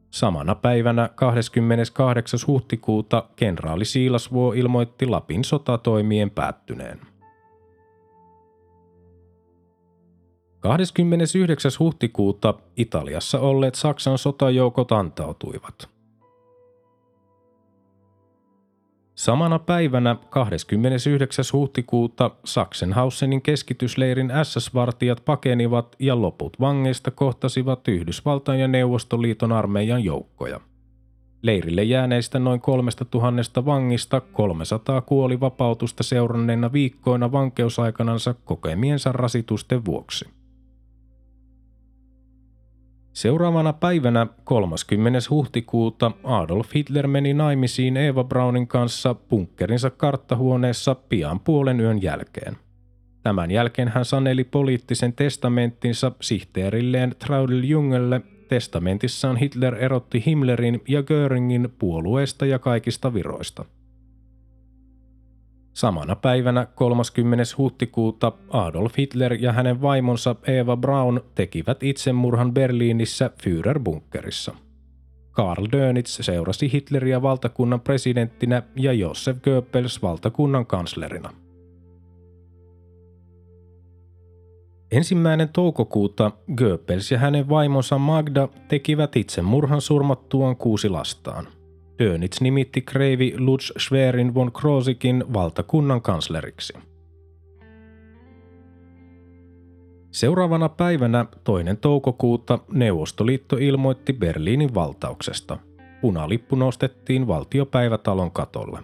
Samana 0.09 0.55
päivänä 0.55 1.09
28. 1.15 2.39
huhtikuuta 2.47 3.23
kenraali 3.35 3.85
Siilasvuo 3.85 4.53
ilmoitti 4.53 5.05
Lapin 5.05 5.43
sotatoimien 5.43 6.31
päättyneen. 6.31 7.16
29. 10.59 11.71
huhtikuuta 11.79 12.53
Italiassa 12.77 13.39
olleet 13.39 13.75
Saksan 13.75 14.17
sotajoukot 14.17 14.91
antautuivat. 14.91 15.89
Samana 19.15 19.59
päivänä 19.59 20.15
29. 20.29 21.45
huhtikuuta 21.53 22.31
Sachsenhausenin 22.45 23.41
keskitysleirin 23.41 24.31
SS-vartijat 24.43 25.25
pakenivat 25.25 25.95
ja 25.99 26.21
loput 26.21 26.59
vangeista 26.59 27.11
kohtasivat 27.11 27.87
Yhdysvaltain 27.87 28.59
ja 28.59 28.67
Neuvostoliiton 28.67 29.51
armeijan 29.51 30.03
joukkoja. 30.03 30.59
Leirille 31.41 31.83
jääneistä 31.83 32.39
noin 32.39 32.61
kolmesta 32.61 33.05
tuhannesta 33.05 33.65
vangista 33.65 34.21
300 34.21 35.01
kuoli 35.01 35.39
vapautusta 35.39 36.03
seuranneena 36.03 36.73
viikkoina 36.73 37.31
vankeusaikanansa 37.31 38.35
kokemiensa 38.45 39.11
rasitusten 39.11 39.85
vuoksi. 39.85 40.36
Seuraavana 43.17 43.73
päivänä 43.73 44.27
30. 44.43 45.19
huhtikuuta 45.29 46.11
Adolf 46.23 46.73
Hitler 46.75 47.07
meni 47.07 47.33
naimisiin 47.33 47.97
Eva 47.97 48.23
Braunin 48.23 48.67
kanssa 48.67 49.15
bunkkerinsa 49.15 49.89
karttahuoneessa 49.89 50.95
pian 50.95 51.39
puolen 51.39 51.79
yön 51.79 52.01
jälkeen. 52.01 52.57
Tämän 53.23 53.51
jälkeen 53.51 53.87
hän 53.87 54.05
saneli 54.05 54.43
poliittisen 54.43 55.13
testamenttinsa 55.13 56.11
sihteerilleen 56.21 57.15
Traudel 57.19 57.63
Jungelle. 57.63 58.21
Testamentissaan 58.47 59.37
Hitler 59.37 59.75
erotti 59.75 60.23
Himmlerin 60.25 60.81
ja 60.87 61.03
Göringin 61.03 61.69
puolueesta 61.79 62.45
ja 62.45 62.59
kaikista 62.59 63.13
viroista– 63.13 63.65
Samana 65.77 66.15
päivänä 66.15 66.67
30. 66.75 67.43
huhtikuuta 67.57 68.31
Adolf 68.49 68.97
Hitler 68.97 69.33
ja 69.33 69.51
hänen 69.51 69.81
vaimonsa 69.81 70.35
Eva 70.47 70.77
Braun 70.77 71.21
tekivät 71.35 71.83
itsemurhan 71.83 72.53
Berliinissä 72.53 73.31
Führerbunkerissa. 73.43 74.55
Karl 75.31 75.65
Dönitz 75.65 76.23
seurasi 76.23 76.71
Hitleriä 76.73 77.21
valtakunnan 77.21 77.81
presidenttinä 77.81 78.63
ja 78.75 78.93
Josef 78.93 79.37
Goebbels 79.41 80.01
valtakunnan 80.01 80.65
kanslerina. 80.65 81.33
Ensimmäinen 84.91 85.49
toukokuuta 85.49 86.31
Goebbels 86.55 87.11
ja 87.11 87.17
hänen 87.19 87.49
vaimonsa 87.49 87.97
Magda 87.97 88.47
tekivät 88.67 89.15
itsemurhan 89.15 89.81
surmattuaan 89.81 90.55
kuusi 90.55 90.89
lastaan. 90.89 91.56
Dönitz 91.99 92.41
nimitti 92.41 92.81
kreivi 92.81 93.33
Lutz 93.37 93.71
Schwerin 93.79 94.33
von 94.35 94.51
Krosikin 94.51 95.23
valtakunnan 95.33 96.01
kansleriksi. 96.01 96.73
Seuraavana 100.11 100.69
päivänä 100.69 101.25
toinen 101.43 101.77
toukokuuta 101.77 102.59
Neuvostoliitto 102.71 103.57
ilmoitti 103.59 104.13
Berliinin 104.13 104.75
valtauksesta. 104.75 105.57
Punalippu 106.01 106.55
nostettiin 106.55 107.27
valtiopäivätalon 107.27 108.31
katolle. 108.31 108.79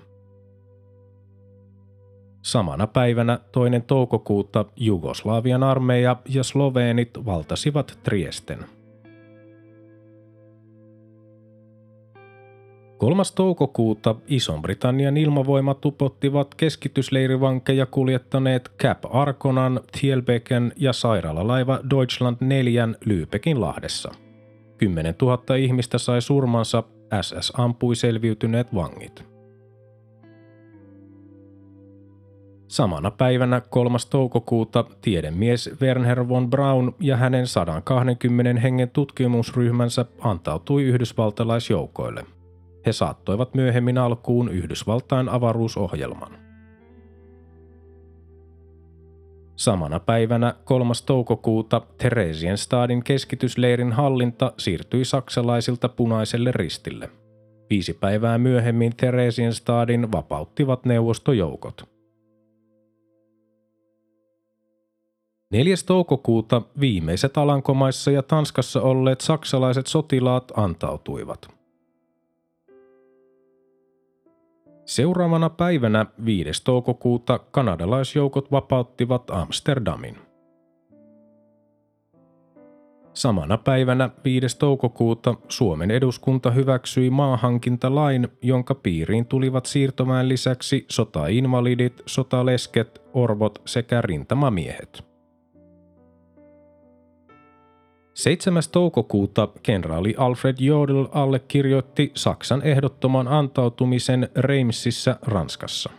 Samana 2.41 2.88
päivänä 2.88 3.39
toinen 3.52 3.84
toukokuuta 3.84 4.65
Jugoslavian 4.76 5.63
armeija 5.63 6.15
ja 6.30 6.43
sloveenit 6.43 7.26
valtasivat 7.26 7.99
Triesten– 8.04 8.60
3. 13.03 13.23
toukokuuta 13.35 14.15
Ison-Britannian 14.27 15.17
ilmavoimat 15.17 15.81
tupottivat 15.81 16.55
keskitysleirivankeja 16.55 17.85
kuljettaneet 17.85 18.71
Cap 18.81 18.97
Arkonan, 19.09 19.79
Thielbeken 19.99 20.73
ja 20.77 20.93
sairaalalaiva 20.93 21.79
Deutschland 21.89 22.37
4 22.39 22.87
Lübeckin 23.05 23.61
lahdessa. 23.61 24.11
10 24.77 25.15
000 25.21 25.55
ihmistä 25.55 25.97
sai 25.97 26.21
surmansa, 26.21 26.83
SS 27.21 27.53
ampui 27.57 27.95
selviytyneet 27.95 28.75
vangit. 28.75 29.25
Samana 32.67 33.11
päivänä 33.11 33.61
3. 33.61 33.97
toukokuuta 34.09 34.85
tiedemies 35.01 35.69
Werner 35.81 36.27
von 36.27 36.49
Braun 36.49 36.95
ja 36.99 37.17
hänen 37.17 37.47
120 37.47 38.61
hengen 38.61 38.89
tutkimusryhmänsä 38.89 40.05
antautui 40.21 40.83
yhdysvaltalaisjoukoille– 40.83 42.25
he 42.85 42.93
saattoivat 42.93 43.53
myöhemmin 43.53 43.97
alkuun 43.97 44.49
Yhdysvaltain 44.49 45.29
avaruusohjelman. 45.29 46.43
Samana 49.55 49.99
päivänä 49.99 50.53
3. 50.63 50.93
toukokuuta 51.05 51.81
Theresienstadin 51.97 53.03
keskitysleirin 53.03 53.91
hallinta 53.91 54.53
siirtyi 54.57 55.05
saksalaisilta 55.05 55.89
punaiselle 55.89 56.51
ristille. 56.51 57.09
Viisi 57.69 57.93
päivää 57.93 58.37
myöhemmin 58.37 58.95
Theresienstadin 58.97 60.11
vapauttivat 60.11 60.85
neuvostojoukot. 60.85 61.93
4. 65.51 65.75
toukokuuta 65.85 66.61
viimeiset 66.79 67.37
Alankomaissa 67.37 68.11
ja 68.11 68.23
Tanskassa 68.23 68.81
olleet 68.81 69.21
saksalaiset 69.21 69.87
sotilaat 69.87 70.51
antautuivat– 70.55 71.47
Seuraavana 74.86 75.49
päivänä 75.49 76.06
5. 76.26 76.63
toukokuuta 76.63 77.39
kanadalaisjoukot 77.39 78.52
vapauttivat 78.52 79.30
Amsterdamin. 79.30 80.15
Samana 83.13 83.58
päivänä 83.58 84.10
5. 84.23 84.60
toukokuuta 84.60 85.36
Suomen 85.49 85.91
eduskunta 85.91 86.52
hyväksyi 86.52 87.10
maahankintalain, 87.10 88.28
jonka 88.41 88.76
piiriin 88.76 89.26
tulivat 89.26 89.65
siirtomään 89.65 90.30
lisäksi 90.30 90.86
sotainvalidit, 90.89 92.02
sotalesket, 92.06 93.02
orvot 93.13 93.62
sekä 93.65 94.02
rintamamiehet. 94.02 95.12
7. 98.13 98.63
toukokuuta 98.71 99.47
kenraali 99.63 100.15
Alfred 100.17 100.56
Jodl 100.60 101.06
allekirjoitti 101.12 102.12
Saksan 102.15 102.62
ehdottoman 102.62 103.28
antautumisen 103.28 104.30
Reimsissä 104.36 105.17
Ranskassa. 105.21 105.91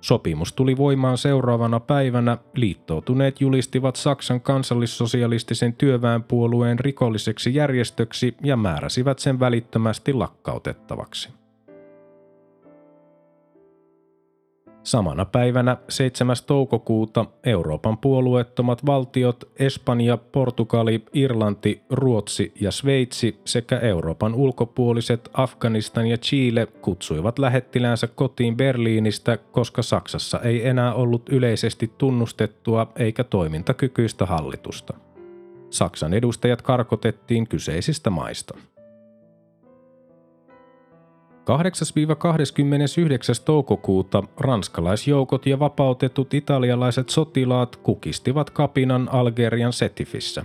Sopimus 0.00 0.52
tuli 0.52 0.76
voimaan 0.76 1.18
seuraavana 1.18 1.80
päivänä. 1.80 2.38
Liittoutuneet 2.54 3.40
julistivat 3.40 3.96
Saksan 3.96 4.40
kansallissosialistisen 4.40 5.72
työväenpuolueen 5.72 6.78
rikolliseksi 6.78 7.54
järjestöksi 7.54 8.34
ja 8.42 8.56
määräsivät 8.56 9.18
sen 9.18 9.40
välittömästi 9.40 10.12
lakkautettavaksi. 10.12 11.43
Samana 14.84 15.24
päivänä 15.24 15.76
7. 15.88 16.36
toukokuuta 16.46 17.26
Euroopan 17.44 17.98
puolueettomat 17.98 18.86
valtiot 18.86 19.50
Espanja, 19.58 20.16
Portugali, 20.16 21.04
Irlanti, 21.12 21.82
Ruotsi 21.90 22.52
ja 22.60 22.70
Sveitsi 22.70 23.40
sekä 23.44 23.78
Euroopan 23.78 24.34
ulkopuoliset 24.34 25.30
Afganistan 25.32 26.06
ja 26.06 26.16
Chile 26.16 26.66
kutsuivat 26.66 27.38
lähettiläänsä 27.38 28.06
kotiin 28.06 28.56
Berliinistä, 28.56 29.36
koska 29.36 29.82
Saksassa 29.82 30.40
ei 30.40 30.66
enää 30.68 30.94
ollut 30.94 31.28
yleisesti 31.28 31.92
tunnustettua 31.98 32.92
eikä 32.98 33.24
toimintakykyistä 33.24 34.26
hallitusta. 34.26 34.94
Saksan 35.70 36.14
edustajat 36.14 36.62
karkotettiin 36.62 37.48
kyseisistä 37.48 38.10
maista. 38.10 38.54
8-29. 41.44 41.46
toukokuuta 43.44 44.22
ranskalaisjoukot 44.36 45.46
ja 45.46 45.58
vapautetut 45.58 46.34
italialaiset 46.34 47.08
sotilaat 47.08 47.76
kukistivat 47.76 48.50
kapinan 48.50 49.08
Algerian 49.12 49.72
Setifissä. 49.72 50.44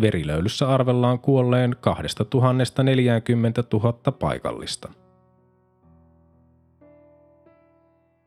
Verilöylyssä 0.00 0.68
arvellaan 0.68 1.18
kuolleen 1.18 1.76
2040 1.80 3.64
000 3.72 3.92
paikallista. 3.92 4.88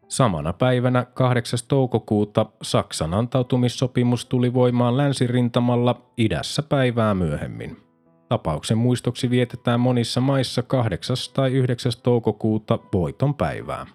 Samana 0.08 0.54
päivänä 0.54 1.06
8. 1.14 1.60
toukokuuta 1.68 2.46
Saksan 2.62 3.14
antautumissopimus 3.14 4.26
tuli 4.26 4.54
voimaan 4.54 4.98
länsirintamalla 4.98 6.02
idässä 6.18 6.64
päivää 6.64 7.14
myöhemmin. 7.14 7.91
Tapauksen 8.32 8.78
muistoksi 8.78 9.30
vietetään 9.30 9.80
monissa 9.80 10.22
maissa 10.22 10.64
8. 10.64 11.16
tai 11.34 11.52
9. 11.52 11.92
toukokuuta 12.04 12.80
voiton 12.94 13.36
päivää. 13.36 13.86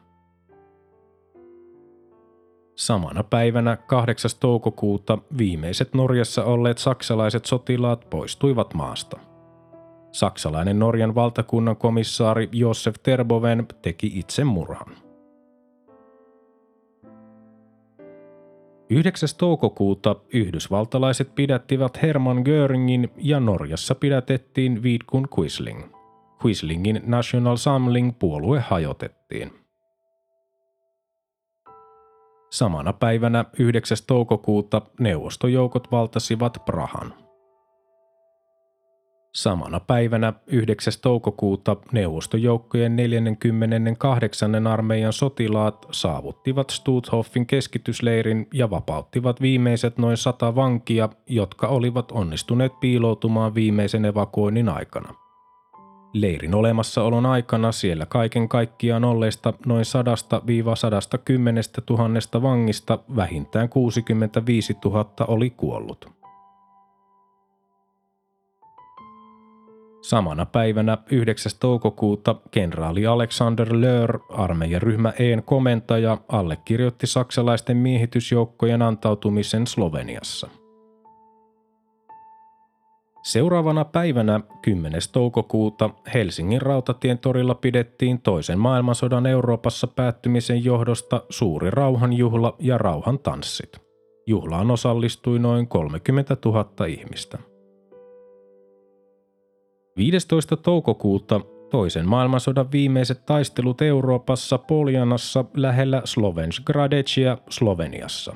Samana 2.75 3.23
päivänä 3.23 3.77
8. 3.77 4.31
toukokuuta 4.41 5.19
viimeiset 5.39 5.95
Norjassa 5.95 6.45
olleet 6.45 6.79
saksalaiset 6.79 7.45
sotilaat 7.45 8.11
poistuivat 8.11 8.75
maasta. 8.75 9.19
Saksalainen 10.13 10.79
Norjan 10.79 11.15
valtakunnan 11.15 11.77
komissaari 11.77 12.49
Josef 12.53 12.95
Terboven 13.03 13.67
teki 13.83 14.13
itsemurhan. 14.15 15.06
9. 18.91 19.29
toukokuuta 19.39 20.17
yhdysvaltalaiset 20.33 21.35
pidättivät 21.35 22.03
Hermann 22.03 22.43
Göringin 22.45 23.13
ja 23.17 23.41
Norjassa 23.41 23.95
pidätettiin 23.95 24.83
Vidkun 24.83 25.29
Quisling. 25.39 25.85
Quislingin 26.45 27.03
National 27.07 27.57
Samling 27.57 28.19
puolue 28.19 28.61
hajotettiin. 28.61 29.53
Samana 32.51 32.93
päivänä 32.93 33.45
9. 33.59 33.97
toukokuuta 34.07 34.83
neuvostojoukot 35.01 35.91
valtasivat 35.91 36.59
Prahan. 36.65 37.26
Samana 39.37 39.81
päivänä 39.81 40.33
9. 40.47 40.93
toukokuuta 41.03 41.77
neuvostojoukkojen 41.93 42.97
48. 42.97 44.67
armeijan 44.67 45.13
sotilaat 45.13 45.87
saavuttivat 45.91 46.71
Stuthoffin 46.71 47.47
keskitysleirin 47.47 48.49
ja 48.55 48.71
vapauttivat 48.71 49.41
viimeiset 49.41 49.99
noin 49.99 50.17
sata 50.17 50.55
vankia, 50.55 51.09
jotka 51.27 51.67
olivat 51.67 52.13
onnistuneet 52.13 52.81
piiloutumaan 52.81 53.55
viimeisen 53.55 54.05
evakuoinnin 54.05 54.69
aikana. 54.69 55.15
Leirin 56.13 56.55
olemassaolon 56.55 57.27
aikana 57.27 57.73
siellä 57.73 58.07
kaiken 58.07 58.49
kaikkiaan 58.49 59.05
olleista 59.05 59.53
noin 59.67 59.85
100-110 59.85 61.85
000 61.91 62.43
vangista 62.43 62.99
vähintään 63.17 63.69
65 63.69 64.77
000 64.85 65.07
oli 65.29 65.51
kuollut. 65.51 66.16
Samana 70.07 70.47
päivänä 70.47 70.99
9. 71.11 71.53
toukokuuta 71.61 72.37
kenraali 72.51 73.07
Alexander 73.07 73.69
Löhr, 73.73 74.19
armeijaryhmä 74.29 75.13
E:n 75.19 75.43
komentaja, 75.43 76.19
allekirjoitti 76.29 77.07
saksalaisten 77.07 77.77
miehitysjoukkojen 77.77 78.83
antautumisen 78.83 79.67
Sloveniassa. 79.67 80.49
Seuraavana 83.23 83.85
päivänä 83.85 84.41
10. 84.63 85.01
toukokuuta 85.13 85.91
Helsingin 86.15 86.63
rautatien 86.63 87.19
torilla 87.19 87.55
pidettiin 87.55 88.21
toisen 88.21 88.59
maailmansodan 88.59 89.27
Euroopassa 89.27 89.87
päättymisen 89.87 90.65
johdosta 90.65 91.23
suuri 91.31 91.71
rauhanjuhla 91.71 92.57
ja 92.59 92.79
rauhan 92.79 93.19
tanssit. 93.19 93.79
Juhlaan 94.27 94.71
osallistui 94.71 95.39
noin 95.39 95.69
30 95.69 96.37
000 96.45 96.87
ihmistä. 96.87 97.39
15. 99.97 100.57
toukokuuta 100.57 101.41
toisen 101.71 102.09
maailmansodan 102.09 102.73
viimeiset 102.73 103.27
taistelut 103.27 103.83
Euroopassa 103.83 104.59
Poljanassa 104.59 105.45
lähellä 105.57 106.03
Slovensgradecia 106.05 107.39
Sloveniassa. 107.51 108.35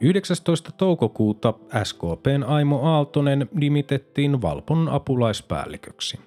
19. 0.00 0.72
toukokuuta 0.72 1.54
SKPn 1.84 2.44
Aimo 2.46 2.80
Aaltonen 2.82 3.48
nimitettiin 3.54 4.42
Valpon 4.42 4.88
apulaispäälliköksi. 4.88 6.18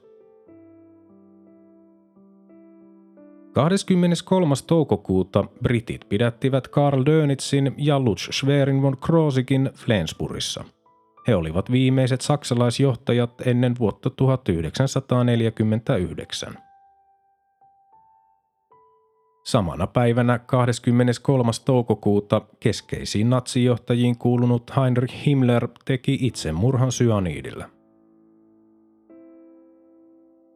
23. 3.54 4.56
toukokuuta 4.68 5.46
britit 5.64 6.10
pidättivät 6.10 6.68
Karl 6.68 7.06
Dönitzin 7.06 7.74
ja 7.78 8.00
Lutz 8.00 8.30
Schwerin 8.32 8.82
von 8.82 8.98
Kroosikin 8.98 9.70
Flensburgissa– 9.74 10.64
he 11.28 11.36
olivat 11.36 11.72
viimeiset 11.72 12.22
saksalaisjohtajat 12.22 13.48
ennen 13.48 13.76
vuotta 13.80 14.10
1949. 14.10 16.58
Samana 19.46 19.88
päivänä 19.88 20.40
23. 20.40 21.52
toukokuuta 21.66 22.42
keskeisiin 22.60 23.30
natsijohtajiin 23.30 24.18
kuulunut 24.18 24.72
Heinrich 24.78 25.26
Himmler 25.26 25.68
teki 25.86 26.18
itsemurhan 26.22 26.92
syaniidillä. 26.92 27.70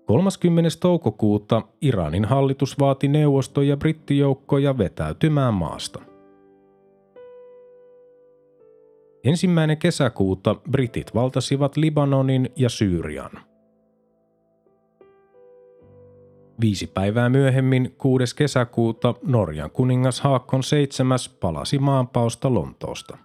30. 0.05 0.69
toukokuuta 0.79 1.61
Iranin 1.81 2.25
hallitus 2.25 2.79
vaati 2.79 3.07
neuvosto- 3.07 3.61
ja 3.61 3.77
brittijoukkoja 3.77 4.77
vetäytymään 4.77 5.53
maasta. 5.53 6.10
Ensimmäinen 9.23 9.77
kesäkuuta 9.77 10.55
britit 10.71 11.15
valtasivat 11.15 11.77
Libanonin 11.77 12.49
ja 12.55 12.69
Syyrian. 12.69 13.31
Viisi 16.61 16.87
päivää 16.87 17.29
myöhemmin, 17.29 17.95
6. 17.97 18.35
kesäkuuta, 18.35 19.13
Norjan 19.23 19.71
kuningas 19.71 20.21
Haakon 20.21 20.61
VII 20.71 21.37
palasi 21.39 21.79
maanpausta 21.79 22.53
Lontoosta. 22.53 23.17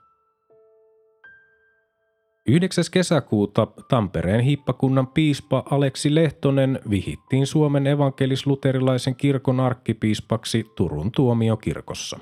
9. 2.46 2.84
kesäkuuta 2.92 3.66
Tampereen 3.88 4.40
hippakunnan 4.40 5.06
piispa 5.06 5.62
Aleksi 5.70 6.14
Lehtonen 6.14 6.80
vihittiin 6.90 7.46
Suomen 7.46 7.86
evankelis-luterilaisen 7.86 9.16
kirkon 9.16 9.60
arkkipiispaksi 9.60 10.64
Turun 10.76 11.12
tuomiokirkossa. 11.12 12.18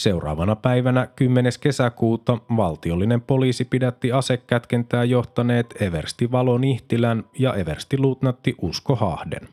Seuraavana 0.00 0.56
päivänä 0.56 1.06
10. 1.16 1.52
kesäkuuta 1.60 2.38
valtiollinen 2.56 3.20
poliisi 3.20 3.64
pidätti 3.64 4.12
asekätkentää 4.12 5.04
johtaneet 5.04 5.74
Eversti 5.80 6.32
Valo 6.32 6.58
Nihtilän 6.58 7.24
ja 7.38 7.54
Eversti 7.54 7.98
luutnatti 7.98 8.54
Usko 8.62 8.96
Hahden. 8.96 9.48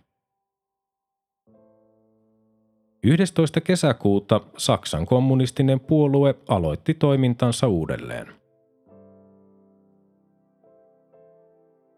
11. 3.03 3.61
kesäkuuta 3.61 4.41
Saksan 4.57 5.05
kommunistinen 5.05 5.79
puolue 5.79 6.35
aloitti 6.47 6.93
toimintansa 6.93 7.67
uudelleen. 7.67 8.27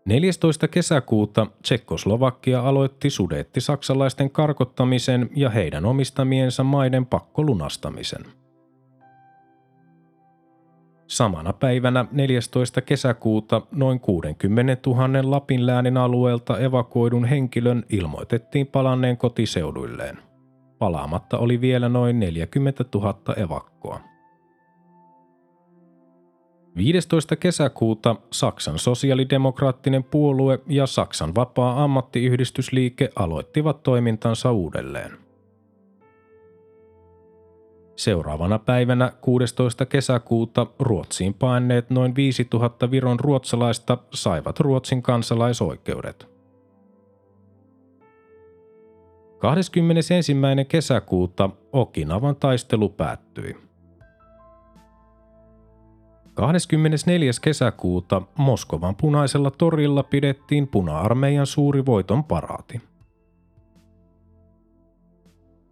14. 0.05 0.67
kesäkuuta 0.67 1.47
Tsekkoslovakia 1.61 2.61
aloitti 2.61 3.09
sudetti 3.09 3.61
saksalaisten 3.61 4.29
karkottamisen 4.29 5.29
ja 5.35 5.49
heidän 5.49 5.85
omistamiensa 5.85 6.63
maiden 6.63 7.05
pakkolunastamisen– 7.05 8.25
Samana 11.09 11.53
päivänä 11.53 12.05
14. 12.11 12.81
kesäkuuta 12.81 13.61
noin 13.71 13.99
60 13.99 14.77
000 14.89 15.31
Lapin 15.31 15.65
läänin 15.65 15.97
alueelta 15.97 16.59
evakuoidun 16.59 17.25
henkilön 17.25 17.83
ilmoitettiin 17.89 18.67
palanneen 18.67 19.17
kotiseuduilleen. 19.17 20.17
Palaamatta 20.79 21.37
oli 21.37 21.61
vielä 21.61 21.89
noin 21.89 22.19
40 22.19 22.85
000 22.95 23.15
evakkoa. 23.37 23.99
15. 26.75 27.35
kesäkuuta 27.35 28.15
Saksan 28.31 28.79
sosiaalidemokraattinen 28.79 30.03
puolue 30.03 30.59
ja 30.67 30.87
Saksan 30.87 31.35
vapaa 31.35 31.83
ammattiyhdistysliike 31.83 33.09
aloittivat 33.15 33.83
toimintansa 33.83 34.51
uudelleen– 34.51 35.11
Seuraavana 37.99 38.59
päivänä 38.59 39.11
16. 39.21 39.85
kesäkuuta 39.85 40.67
Ruotsiin 40.79 41.33
paineet 41.33 41.89
noin 41.89 42.15
5000 42.15 42.91
Viron 42.91 43.19
ruotsalaista 43.19 43.97
saivat 44.13 44.59
Ruotsin 44.59 45.01
kansalaisoikeudet. 45.01 46.27
21. 49.37 50.33
kesäkuuta 50.67 51.49
Okinavan 51.71 52.35
taistelu 52.35 52.89
päättyi. 52.89 53.55
24. 56.33 57.31
kesäkuuta 57.41 58.21
Moskovan 58.37 58.95
punaisella 58.95 59.51
torilla 59.51 60.03
pidettiin 60.03 60.67
puna-armeijan 60.67 61.47
suuri 61.47 61.85
voiton 61.85 62.23
paraati. 62.23 62.81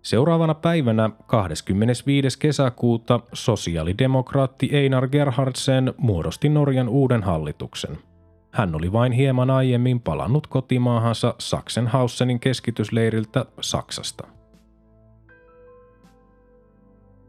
Seuraavana 0.07 0.53
päivänä 0.53 1.09
25. 1.25 2.39
kesäkuuta 2.39 3.19
sosiaalidemokraatti 3.33 4.69
Einar 4.71 5.07
Gerhardsen 5.07 5.93
muodosti 5.97 6.49
Norjan 6.49 6.89
uuden 6.89 7.23
hallituksen. 7.23 7.97
Hän 8.51 8.75
oli 8.75 8.91
vain 8.91 9.11
hieman 9.11 9.49
aiemmin 9.49 9.99
palannut 9.99 10.47
kotimaahansa 10.47 11.35
Sachsenhausenin 11.39 12.39
keskitysleiriltä 12.39 13.45
Saksasta. 13.61 14.27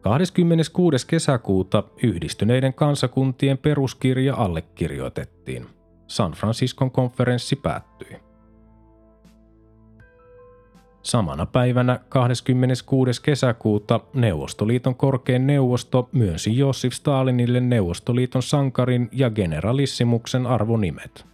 26. 0.01 1.07
kesäkuuta 1.07 1.83
yhdistyneiden 2.03 2.75
kansakuntien 2.75 3.59
peruskirja 3.59 4.35
allekirjoitettiin. 4.35 5.67
San 6.07 6.33
Franciscon 6.33 6.91
konferenssi 6.91 7.57
päättyi. 7.57 8.28
Samana 11.09 11.47
päivänä 11.47 12.01
26. 12.09 13.23
kesäkuuta 13.23 14.01
Neuvostoliiton 14.14 14.94
korkein 14.94 15.47
neuvosto 15.47 16.09
myönsi 16.12 16.59
Josif 16.59 16.92
Stalinille 16.92 17.61
Neuvostoliiton 17.61 18.42
sankarin 18.42 19.09
ja 19.12 19.31
generalissimuksen 19.31 20.47
arvonimet. 20.47 21.27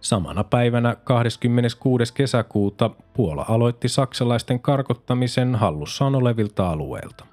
Samana 0.00 0.44
päivänä 0.44 0.96
26. 1.04 2.14
kesäkuuta 2.14 2.90
Puola 3.12 3.44
aloitti 3.48 3.88
saksalaisten 3.88 4.60
karkottamisen 4.60 5.54
hallussaan 5.54 6.14
olevilta 6.14 6.70
alueilta. 6.70 7.29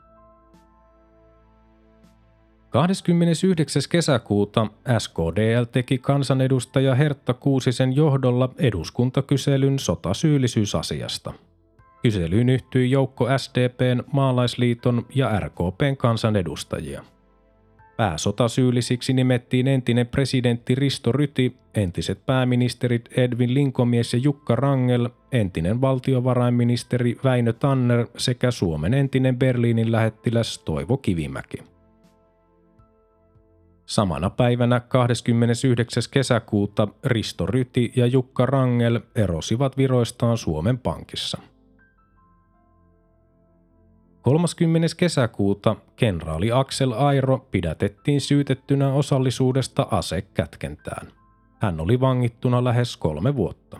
29. 2.70 3.82
kesäkuuta 3.90 4.68
SKDL 4.98 5.64
teki 5.72 5.98
kansanedustaja 5.98 6.96
Hertta 6.96 7.34
Kuusisen 7.34 7.96
johdolla 7.96 8.50
eduskuntakyselyn 8.58 9.80
sotasyyllisyysasiasta. 9.80 11.34
Kyselyyn 12.04 12.50
yhtyi 12.50 12.92
joukko 12.92 13.28
SDPn, 13.38 14.04
Maalaisliiton 14.12 15.06
ja 15.16 15.40
RKPn 15.40 15.98
kansanedustajia. 15.98 17.04
Pääsotasyyllisiksi 17.98 19.14
nimettiin 19.14 19.68
entinen 19.68 20.08
presidentti 20.08 20.76
Risto 20.76 21.12
Ryti, 21.12 21.56
entiset 21.76 22.26
pääministerit 22.26 23.10
Edwin 23.18 23.54
Linkomies 23.54 24.14
ja 24.14 24.20
Jukka 24.20 24.56
Rangel, 24.56 25.10
entinen 25.32 25.82
valtiovarainministeri 25.82 27.18
Väinö 27.24 27.54
Tanner 27.54 28.08
sekä 28.18 28.52
Suomen 28.52 28.94
entinen 28.94 29.40
Berliinin 29.40 29.92
lähettiläs 29.92 30.60
Toivo 30.60 30.98
Kivimäki. 30.98 31.77
Samana 33.88 34.30
päivänä 34.30 34.80
29. 34.80 36.04
kesäkuuta 36.12 36.88
Risto 37.06 37.46
Ryti 37.46 37.92
ja 37.96 38.06
Jukka 38.06 38.46
Rangel 38.46 39.00
erosivat 39.16 39.78
viroistaan 39.78 40.38
Suomen 40.38 40.78
Pankissa. 40.78 41.38
30. 44.22 44.88
kesäkuuta 44.98 45.76
kenraali 45.96 46.52
Axel 46.52 46.92
Airo 46.92 47.48
pidätettiin 47.52 48.22
syytettynä 48.22 48.94
osallisuudesta 48.94 49.88
asekätkentään. 49.92 51.08
Hän 51.60 51.80
oli 51.80 52.00
vangittuna 52.00 52.64
lähes 52.64 52.98
kolme 52.98 53.36
vuotta. 53.36 53.80